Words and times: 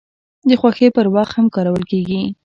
د 0.47 0.49
خوښۍ 0.59 0.87
پر 0.95 1.05
وخت 1.15 1.33
هم 1.37 1.45
کارول 1.55 1.83
کیږي. 1.91 2.21